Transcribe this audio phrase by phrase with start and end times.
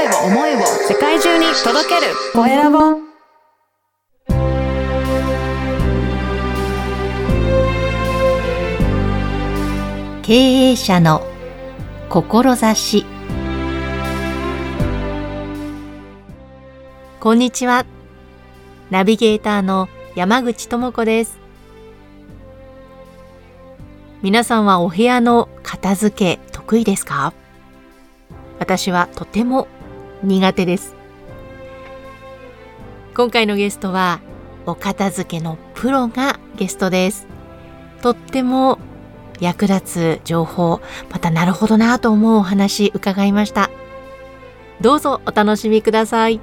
[0.00, 2.14] 声を思いを世界中に届ける。
[2.32, 2.78] コエラボ。
[10.22, 11.22] 経営者の
[12.08, 13.04] 志。
[17.20, 17.84] こんにちは。
[18.88, 21.38] ナビゲーターの山口智子です。
[24.22, 27.34] 皆さんはお部屋の片付け得意ですか？
[28.58, 29.68] 私はとても
[30.22, 30.94] 苦手です。
[33.14, 34.20] 今回のゲストは
[34.66, 37.26] お片付けのプロがゲストです。
[38.02, 38.78] とっても
[39.40, 40.80] 役立つ情報、
[41.10, 43.70] またなるほどなと思うお話伺いました。
[44.80, 46.40] どうぞお楽しみください。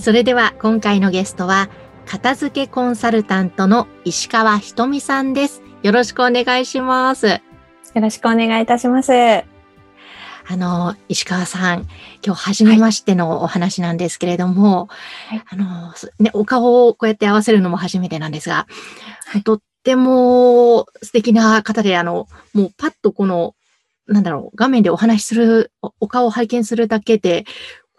[0.00, 1.68] それでは今回のゲストは
[2.06, 5.62] 片付けコンサルタントの石川ひとみさんです。
[5.82, 7.28] よろしくお願いします。
[7.28, 7.40] よ
[7.94, 9.51] ろしくお願いいたします。
[10.46, 11.86] あの、石川さん、
[12.24, 14.88] 今日初めましてのお話なんですけれども、
[15.28, 18.66] はい、あの、ね、お顔をこうやって合わせるのも初めてなんですが、
[19.26, 23.54] はい、とっても素敵な方で、あの、もうパッとこの、
[24.06, 27.44] なんだろう、画面でお話しする、お顔を拝見するだけで、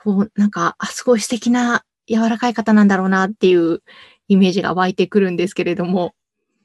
[0.04, 3.82] こう、なんか、あ、すごい素敵な柔らかい方なんだろうなっていう
[4.28, 6.14] イメージが湧いてくるんですけれども。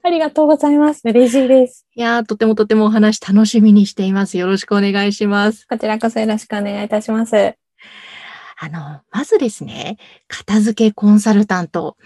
[0.09, 1.03] ありがとうございます。
[1.05, 1.87] 嬉しいです。
[1.95, 4.39] いやとてもとてもお話楽しみにしています。
[4.39, 5.67] よろしくお願いします。
[5.69, 7.37] こちらこそよろしくお願いいたします。
[7.37, 11.99] あの、まずですね、片付けコンサルタント。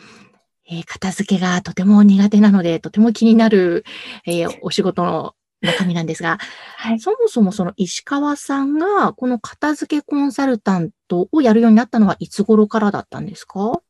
[0.68, 3.84] えー、片付けがとても苦手なので、とても気になる、
[4.26, 6.38] えー、お仕事の中身なんですが、
[6.76, 13.80] はい、そもそもその石川さんがこの片付けコンサルタントをやるようになったのはいつ頃からだったんですか？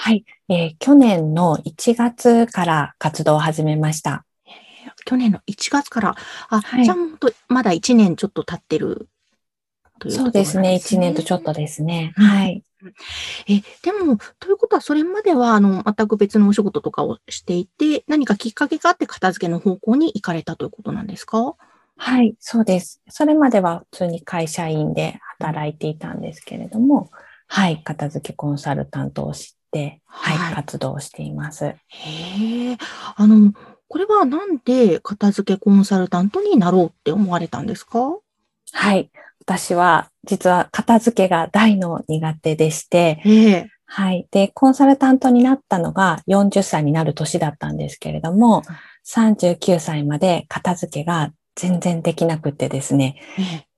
[0.00, 4.24] はい、えー、去年の1月から活動を始めました。
[5.04, 6.14] 去年の1月から、
[6.50, 6.96] あ、はい、じゃあ
[7.48, 9.08] まだ1年ちょっと経ってる
[9.98, 12.12] という、ね、そうですね、1年とちょっとですね。
[12.16, 12.62] はい。
[13.48, 21.56] え、でも、ということは、それまでは、あの、全く別のお仕事とかをしていて、何かきっかけがあって片付けの方向に行かれたということなんですか？
[21.96, 23.02] はい、そうです。
[23.08, 27.10] それまでは普通に会社員で働いていたんですけれども、
[27.48, 29.57] はい、片付けコンサルタントをして、
[30.06, 31.66] はい、はい、活動しています。
[31.66, 31.76] へ
[32.72, 32.76] え、
[33.16, 33.52] あの、
[33.88, 38.18] これはなんで片付けコンサルタントになろうって思われたんですか？
[38.72, 39.10] はい。
[39.40, 44.28] 私は実は片付けが大の苦手でして、はい。
[44.30, 48.62] で、コンサルタントになったのが40歳になる年だったんですけれども、
[49.06, 53.16] 39歳まで片付けが全然できなくてですね。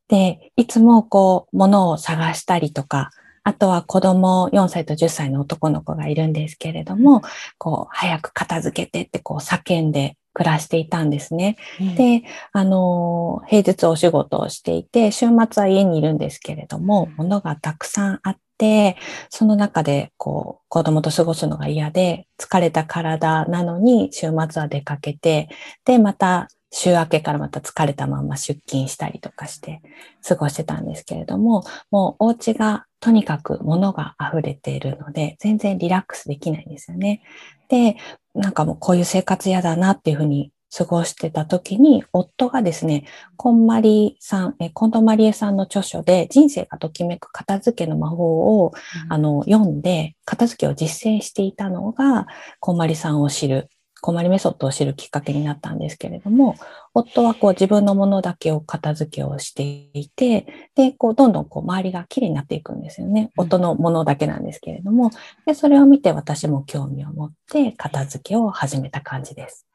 [0.09, 3.11] で、いつもこう、物を探したりとか、
[3.43, 7.23] あとは子供4歳と10歳の男の子がいるんですけれども、
[7.59, 11.57] こう、早く片付けてってこう叫んで暮らしていたんですね。
[11.81, 18.97] うん、で、あの、平日お仕事をしていて、週末は家にいるんですけれども、物がたくさんあって、
[19.31, 25.49] その中で、こう、子供と過ごすのが嫌で、疲れた体なのに、週末は出かけて、
[25.85, 29.83] で、また、週明けからまた疲れたまま出勤したりとかして
[30.27, 37.23] 過ごしてたんですけれども、もうお家がとにかく物が溢れているので、全然リラックスできないんですよね。
[37.69, 37.97] で、
[38.35, 43.05] なんかもうこういう生活嫌だなっていうふうに過ごしてた時に、夫がですね、
[43.37, 48.73] こんまりさん、え近藤まりえさんの著書で、人生がときめく片付けの魔法を、
[49.07, 52.29] うん、あの読んで、片付けを実践していたのが、
[52.61, 53.69] こんまりさんを知る
[54.01, 56.57] 困りメソッドを知るきっかけになったんですけれども、
[56.95, 59.63] 夫はこう自分のものだけを片付けをして
[59.93, 63.31] いて、で、こうどんどんこう周りがきれいになっていくんですよね。
[63.37, 65.11] 夫のものだけなんですけれども、
[65.47, 69.67] で、それを見て私も興味を持って片付けを始めた感じです。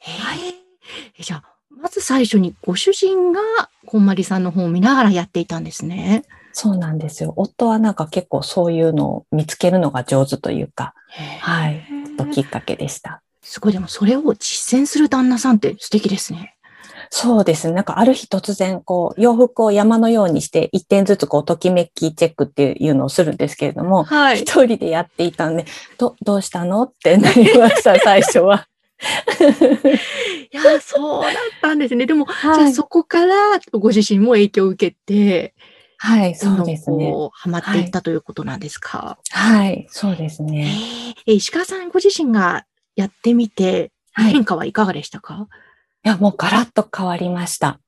[0.00, 0.38] はい。
[1.22, 3.40] じゃあ、まず最初にご主人が
[3.86, 6.24] こんまりさんの本を見ながらやっていたんですね。
[6.52, 7.32] そうなんですよ。
[7.36, 10.94] 夫はなんか結構そういうのを見つけるのが上手というか、
[11.40, 11.82] はい、
[12.16, 13.22] ときっかけでした。
[13.42, 16.56] すごい、でもそれを実践する旦那さんって素敵ですね。
[17.10, 17.74] そうですね。
[17.74, 24.38] なんかある日突然、こう、洋服を山のようにして、一点ずつこう、ときめきチェックっていうのをするんですけれども、はい。
[24.38, 25.66] 一人でやっていたんで、
[25.98, 28.66] ど、どうしたのってなりました、 最初は。
[30.52, 32.06] いや、そうだったんですね。
[32.06, 33.34] でも、はい、じゃあそこから
[33.72, 35.54] ご自身も影響を受けて、
[35.98, 37.12] はい、そうですね。
[37.32, 39.18] ハマっていったということなんですか？
[39.30, 41.14] はい、はい、そうですね。
[41.26, 42.64] えー、石川さんご自身が
[42.96, 45.40] やってみて、変化はいかがでしたか、は
[46.04, 47.80] い、いや、もうガラッと変わりました。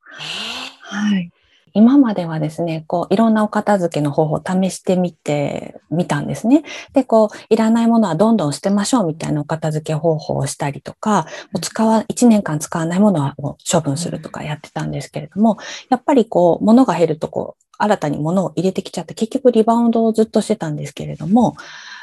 [0.81, 1.31] はい。
[1.77, 6.63] 今まではですね、こう、いろんなお片付けの方法を試してみてみたんですね。
[6.93, 15.59] で、こう、いらないものはどんどん捨てましょうみたいなお片付け方法をしたりとか、もう使わ、1年間使わないものはもう処分するとかやってたんですけれども、
[15.91, 21.57] やっぱりこう、物が減るとこう、新たに物を入れてきちゃって、結局リバウンドをずっとしてたんですけれども、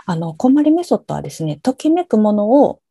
[0.06, 2.82] あの、こんまりメソッドはですね、ときめくものを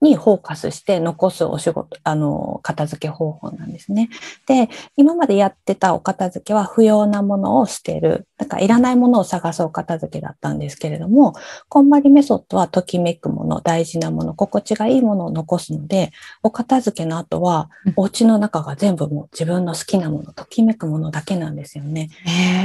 [0.00, 4.08] にフォーカスして残すお仕事、あの、片付け方法なんですね。
[4.46, 8.26] で、今までやってたお片付けは不要なものを捨てる。
[8.38, 11.34] だからいらないものを探すお片付けだったんですけれども、
[11.68, 16.12] こんまりメソッドはときめくもの、大事なもの、心地がいいものを残すので、
[16.42, 22.08] お片付けの後は、お家の中が全部もう自分の好きなもの、ときめくものだけなんですよね。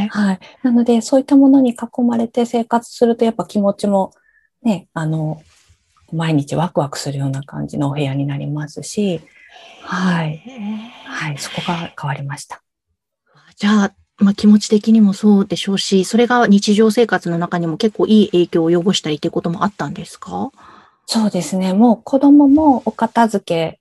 [0.10, 0.40] はい。
[0.64, 4.14] なので、そういったものに囲まれて生活すると、やっぱ気持ちも
[4.64, 5.42] ね、あの、
[6.12, 9.22] 毎日ワクワクするような感じのお部屋になりますし、
[9.82, 10.42] はい。
[11.06, 12.62] はい、そこが変わりました。
[13.58, 20.52] じゃあ、まあ、気持ち的にもそうでしょうし、それが日常生活の中にも結構いい影響を及ぼしたりっていうこともあったんですか？
[21.06, 21.74] そうですね。
[21.74, 23.80] もう子供もお片付け、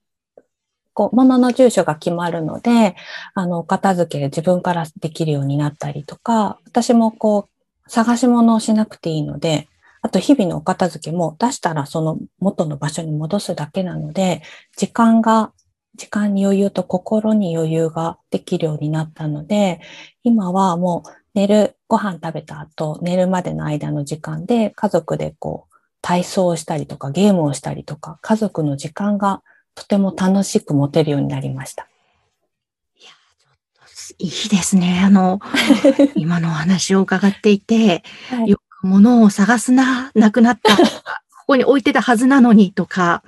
[0.92, 2.96] こう、物の住所が決まるので、
[3.34, 9.68] あの、お片付け自分からできるようになったりとか、私もこう、探し物をしなくていいので、
[10.04, 14.42] あと日々のお片付けも出したらその元の場所に戻すだけなので、
[14.76, 15.54] 時間が、
[15.96, 19.80] 時間に余裕と心に余裕ができるようになったので、
[20.22, 29.42] 今はもう寝る、ご飯食べた後、寝るまでの間の時間で家族でこう、体操をしたりとかゲームをしたりとか、家族の時間が
[29.74, 31.88] とても楽しく持てるようになりました。
[34.18, 35.00] いいですね。
[35.02, 35.40] あの、
[36.14, 40.82] 今のお話を伺っていて、はい、よ物を探すな、なくなった、 こ
[41.48, 43.22] こに置いてたはずなのにとか、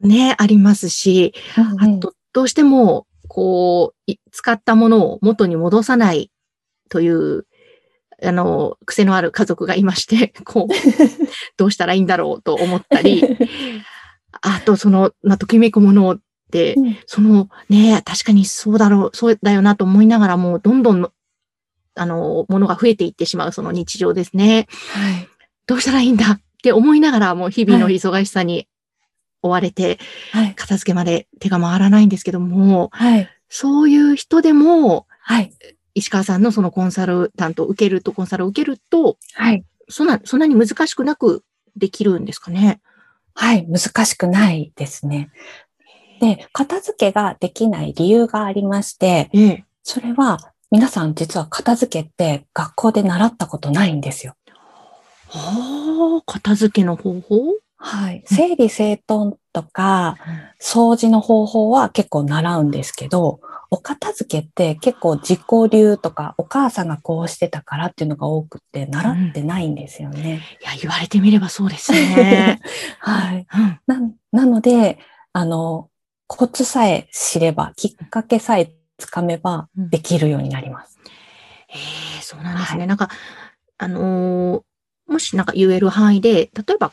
[0.00, 6.30] ね、ありますし、あと、どうしても、こう、使ったものを元に戻さない
[6.88, 7.46] という、
[8.22, 10.74] あの、癖のある家族がいまして、 こう、
[11.56, 13.22] どうしたらいいんだろうと思ったり、
[14.42, 16.18] あと、その、まときめくものっ
[16.50, 21.10] て、うん、そのね、確かにそうだろう、そうだよなと思いながらも、どんどん
[21.98, 24.66] あの、ものが増えていってしまうその日常ですね。
[24.92, 25.28] はい。
[25.66, 28.68] どうしたらいいんだって思いながら、もう日々の忙しさに
[29.42, 29.98] 追われて、
[30.32, 35.52] はい、片付けまで手が回らないんですけども、はい、そういう人でも、はい、
[35.94, 41.44] 石川さんのそのコンサルタントを受けると、コンサルを受けると、はい、そんな、そんなに難しくなく
[41.76, 42.80] できるんですかね？
[43.34, 45.30] はい、難しくないですね。
[46.20, 54.34] で、片付けができない理由がありまして、ええ、それは皆さん実は片付けって学校で習ったことないんですよ。
[55.28, 57.54] はあ、片付けの方法？
[57.76, 58.22] はい。
[58.26, 60.16] 整理整頓とか、
[60.60, 70.20] 掃除の方法は結構習うんですけど、お片付けって結構自己流とか、お母さんがこうしてたからっていうのが多くて、習ってないんですよね。
[70.20, 72.60] うん、いや、言われてみればそうですね。
[72.98, 73.46] はい、
[73.86, 74.00] な。
[74.32, 74.98] なので、
[75.32, 75.88] あの、
[76.26, 80.98] コツさえ知れば、きっかけさえつかめばできるようになります。
[81.68, 81.78] へ
[82.18, 82.80] え、そうなんですね。
[82.80, 83.08] はい、なんか、
[83.78, 86.92] あのー、もしなんか言える範囲で、例えば、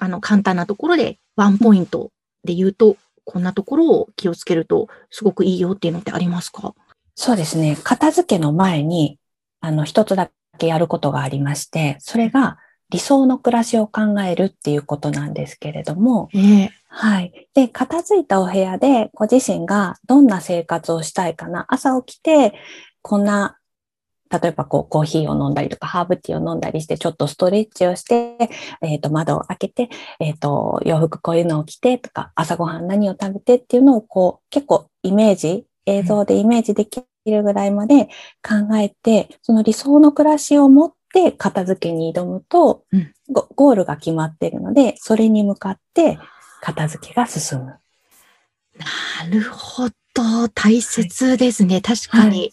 [0.00, 2.10] あの、簡単なところでワンポイント
[2.44, 6.74] で言うと、こんなところを気をつけるとすごくいいよっていうのってありますか？
[7.14, 7.76] そうですね。
[7.82, 9.18] 片付けの前に、
[9.60, 12.58] あの、一つだけやることがありまして、それが
[12.90, 17.48] 理想の暮らしを考えるっていうことなんですけれども、えー、はい。
[17.54, 21.66] で、片付いたお部屋でご自身がどんな生活をしたいかな。
[21.68, 22.54] 朝起きて、
[23.02, 23.58] こんな、
[24.30, 28.50] 例えばこうコーヒーを飲んだりとか、ハーブティーを飲んだりして、ちょっとストレッチをして、
[28.82, 29.88] えっ、ー、と、窓を開けて、
[30.20, 38.06] えっ、ー、と、洋服こういうのを着てとか、朝ごはん何を食べてっていうのをこう、結構イメージ、映像でイメージできるぐらいまで
[38.42, 46.18] 考えて、その理想の暮らしを持って片付けに挑むと、うん、ゴールが決まっているので、それに向かって
[46.60, 47.64] 片付けが進む。
[47.66, 50.48] なるほど。
[50.54, 51.74] 大切ですね。
[51.74, 52.52] はい、確かに、はい、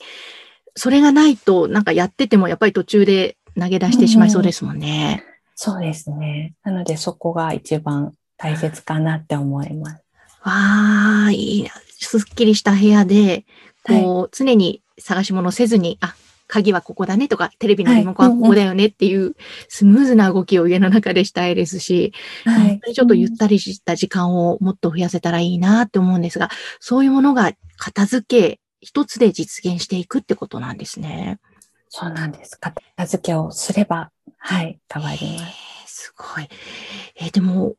[0.76, 5.24] それがないと、なんかやっててもやっぱり途中で投げ出してしまいそうですもんね。
[5.26, 6.54] うん、そうですね。
[6.64, 10.04] なのでそこが一番大切かなって思います。
[10.42, 11.70] わあ、いいな。
[12.00, 13.46] すっきりした部屋で、
[13.84, 16.16] こう、はい、常に探し物せずに、あ、
[16.48, 19.36] 鍵はここだねとか、テレビのリモコンはここだよねっていう、
[19.70, 22.14] スムーズな動きを家の中でしたいですし、
[22.46, 31.40] はい、ちょっとゆったりした時間をもっと増やせたらいいなって思うんですが、そういうものが片付け一つで実現していくってことなんですね。
[31.90, 32.60] そうなんです。
[32.60, 36.06] 片付けをすれば、はい、変わります。
[36.06, 36.50] すごい。
[37.16, 37.76] えー、でも、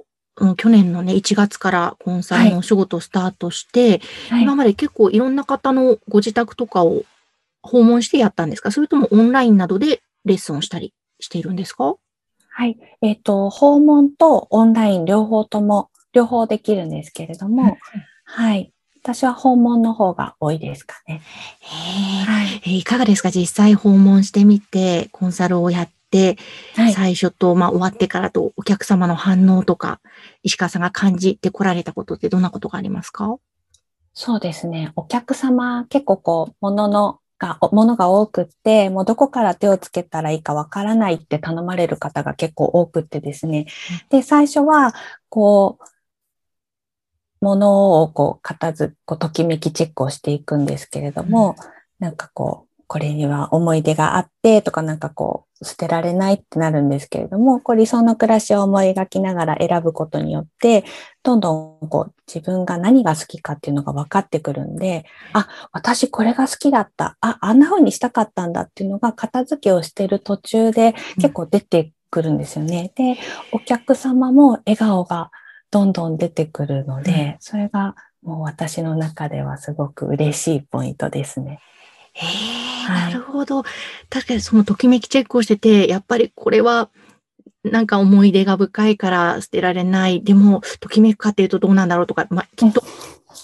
[0.56, 7.04] 去年のね、1月からコンサルのお仕事をスタートして、はい、今まで結構いろんな方のご自宅とかを
[7.64, 8.70] 訪問してやったんですか？
[8.70, 11.96] それともオンラインなどでレッスンをしたりしているんですか？
[12.50, 12.78] はい。
[13.02, 17.78] えっ、ー、と、訪問とオンライン両方とも、両方できるんですけれども、
[18.24, 18.72] はい。
[19.02, 21.20] 私は訪問の方が多いですかね。
[21.60, 23.30] はい、いかがですか？
[23.30, 26.38] 実際訪問してみて、コンサルをやって、
[26.76, 30.00] はい、最初と、まあ、終わってからとお客様の反応とか、
[30.42, 33.36] 石川さんが感じてこられたことってどんなことがありますか？
[34.12, 34.92] そうですね。
[34.94, 43.66] お客様、結構こう、もののが、ものが多くって、もうどこから手をつけたらいいかわからないって頼まれる方が結構多くってですね。
[44.10, 44.94] で、最初は、
[45.28, 45.78] こ
[47.40, 60.84] う、ものをこう、片付、こう、ときめきチェックをしていくんですけれども、うん、なんかこう、これには思い出があってとかなんかこう捨てられないってなるんですけれども、こう理想の暮らしを思い描きながら選ぶことによって、
[61.24, 67.16] どんどんこう自分が何が好きかっていうのが分かってくるんで、あ、私これが好きだった。
[67.20, 72.92] あ、あんな風にしたかったんだっていうのが片付けをしてる途中で結構出てくるんですよね。
[72.96, 73.20] うん、で、
[73.50, 75.32] お客様も笑顔が
[75.72, 81.58] どんどん出てくるので、それがもう私の中ではすごく嬉しいポイントですね。
[82.16, 83.62] へえ、なるほど。
[84.10, 86.90] 確かにそのときめきチェックをしてて、やっぱりこれは、
[87.62, 90.22] なんか思い出が深いから捨てられない。
[90.22, 92.82] でも、ときめくかっていうとどうなんだろうとか、まあ、きっと、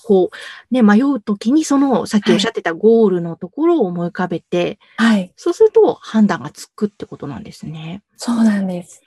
[0.05, 5.33] こう、ね、迷うときにその、さっきおっしゃってたゴールのところを思い浮かべて、はい。
[5.37, 8.03] そうすると判断がつくってことなんですね。
[8.17, 9.03] そうなんです。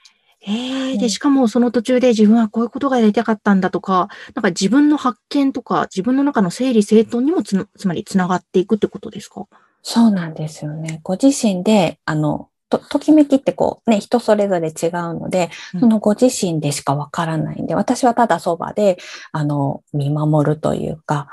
[0.46, 9.46] ええで、しかもその途中で自分はこういうことがやりたかったんだとか、なんか自分の発見とか、自分の中の整理整頓にもつつまりつながっていくってことですか？
[9.86, 11.00] そうなんですよね。
[11.02, 18.96] ご自身で、あの、と、ときめきってこうね、人それぞれ違うので、そのご自身でしかわからないんで、私はただそばで、
[19.30, 21.28] あの、見守るというか、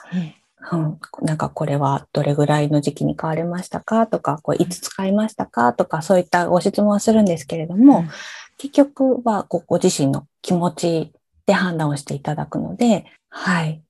[0.72, 4.06] うん、なんかこれはどれぐらいの時期に買われましたか？
[4.06, 5.74] とか、こういつ使いましたか？
[5.74, 8.10] とか、そういったご質問はするんですけれども、うん。
[8.58, 11.14] 結局はごご自身の気持ち
[11.48, 13.82] で判断をしていただくので、はい。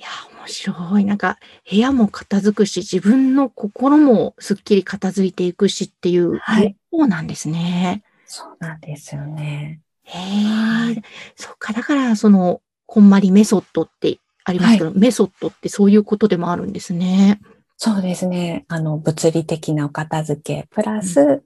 [0.00, 0.08] いや、
[0.40, 1.04] 面白い。
[1.04, 1.38] なんか、
[1.70, 6.74] 部屋も片付くし、自分の心もすっきり片付いていくしっていう、はい。
[6.90, 8.02] そうなんですね。
[8.24, 9.80] そうなんですよね。
[10.04, 11.02] へえ、
[11.36, 11.74] そっか。
[11.74, 17.38] だから、その、こんまりメソッドってありますけど、はい、メソッドってそういうことでもあるんですね。
[17.76, 18.64] そうですね。
[18.68, 21.42] あの、物理的なお片付け、プラス、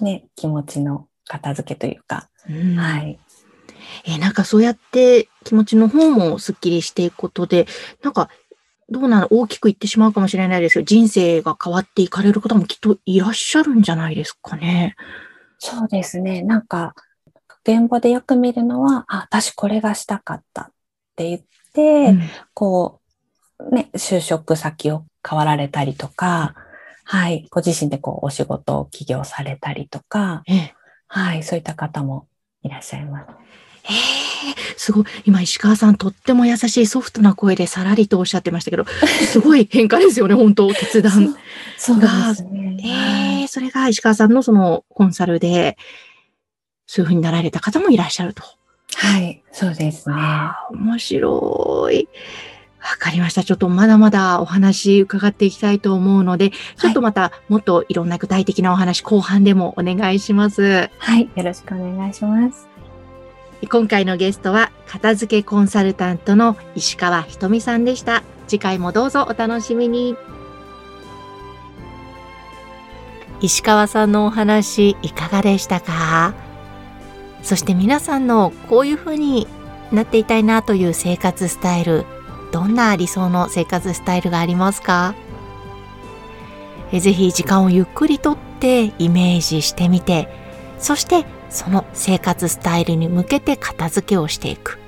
[0.00, 3.18] ね、気持ちの片付けというか、うん、はい。
[4.04, 7.66] えー、なんかそうやって気持ちの方もスッキリしていくことで、
[8.02, 8.28] なんか、
[8.90, 14.96] どうなの大きく言ってしまうかもしれないですけど、人生が変わっていかれる方もきっといらっしゃるんじゃないですかね。
[15.58, 16.42] そうですね。
[16.42, 16.94] なんか、
[17.64, 20.66] 現場でよく見るのは、あ、私これがしたかったっ
[21.16, 21.40] て言っ
[21.74, 22.22] て、うん、
[22.54, 23.00] こ
[23.58, 26.54] う、ね、就職先を変わられたりとか、
[27.04, 30.42] はい、ご自身でこうお仕事を起業されたりとか、
[31.08, 32.28] はい、そういった方も
[32.62, 33.28] いらっしゃいます。
[33.88, 35.04] ええすごい。
[35.24, 38.84] 今、石川さん、とっても優しいソフトな声でさらりとおっしゃってましたけど、
[39.30, 41.36] すごい変化ですよね、本当決断
[41.76, 42.78] そうですね。
[43.40, 45.76] ええそれが石川さんのそのコンサルで、
[46.86, 48.42] そういうふうになられた方もいらっしゃると。
[48.94, 50.16] はい、そうですね。
[50.70, 52.08] 面白い。
[52.80, 53.42] わかりました。
[53.44, 60.88] ちょっとまだまだお話伺っていきたいと思うので、ちょっとまたもっといろんな具体的なお話、後半でもお願いします。
[60.98, 62.67] はい、よろしくお願いします。
[63.66, 68.22] 今回のゲストは、片付けコンサルタントの石川ひとみさんでした。
[68.46, 70.16] 次回もどうぞお楽しみに。
[73.40, 76.34] 石川さんのお話いかがでしたか？
[77.42, 79.46] そして皆さんのこういうふうに
[79.92, 82.04] なっていたいなという生活スタイル
[82.50, 85.14] どんな理想の生活スタイルがありますか？
[86.90, 90.28] えぜひ時間をゆっくりとってイメージしてみて
[90.78, 94.78] そしてその生活スタイルに向けて片付けをしていく。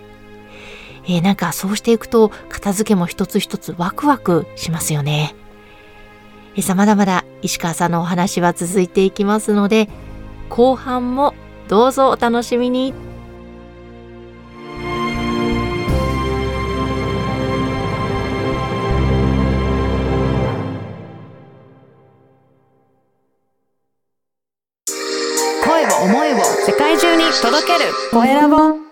[1.04, 5.34] えー、なんかそうしていくと片付けも一つ一つワクワクしますよね。
[6.54, 9.88] えー、さまだまだ石川さんのお話は続いていきますので
[10.48, 11.34] 後半も
[11.68, 13.09] どうぞお楽しみに。
[27.64, 27.92] ける。
[28.10, 28.89] コエラボ